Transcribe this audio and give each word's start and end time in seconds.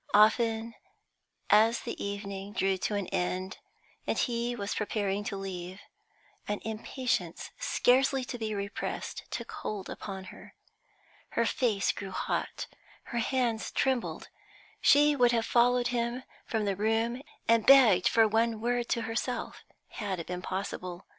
Often, 0.15 0.73
as 1.51 1.81
the 1.81 2.03
evening 2.03 2.53
drew 2.53 2.75
to 2.75 2.95
an 2.95 3.05
end, 3.09 3.59
and 4.07 4.17
he 4.17 4.55
was 4.55 4.73
preparing 4.73 5.23
to 5.25 5.37
leave, 5.37 5.79
an 6.47 6.59
impatience 6.65 7.51
scarcely 7.59 8.25
to 8.25 8.39
be 8.39 8.55
repressed 8.55 9.25
took 9.29 9.51
hold 9.51 9.91
upon 9.91 10.23
her; 10.33 10.55
her 11.37 11.45
face 11.45 11.91
grew 11.91 12.09
hot, 12.09 12.65
her 13.03 13.19
hands 13.19 13.69
trembled, 13.69 14.29
she 14.81 15.15
would 15.15 15.33
have 15.33 15.45
followed 15.45 15.89
him 15.89 16.23
from 16.47 16.65
the 16.65 16.75
room 16.75 17.21
and 17.47 17.67
begged 17.67 18.07
for 18.07 18.27
one 18.27 18.59
word 18.59 18.89
to 18.89 19.03
herself 19.03 19.63
had 19.99 20.19
it 20.19 20.25
been 20.25 20.41
possible. 20.41 21.05